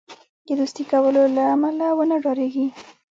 د 0.47 0.49
دوستی 0.59 0.83
کولو 0.91 1.21
له 1.35 1.43
امله 1.53 1.87
ونه 1.97 2.15
ډاریږي. 2.23 2.67